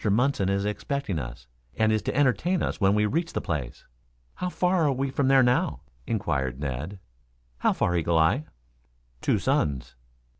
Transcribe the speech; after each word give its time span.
Munson 0.09 0.49
is 0.49 0.65
expecting 0.65 1.19
us, 1.19 1.45
and 1.77 1.91
is 1.91 2.01
to 2.01 2.15
entertain 2.15 2.63
us 2.63 2.81
when 2.81 2.95
we 2.95 3.05
reach 3.05 3.33
the 3.33 3.39
place." 3.39 3.85
"How 4.33 4.49
far 4.49 4.85
are 4.87 4.91
we 4.91 5.11
from 5.11 5.27
there 5.27 5.43
now?" 5.43 5.81
inquired 6.07 6.59
Ned. 6.59 6.97
"How 7.59 7.71
far, 7.73 7.95
Eagle 7.95 8.17
eye?" 8.17 8.45
"Two 9.21 9.37
suns." 9.37 9.93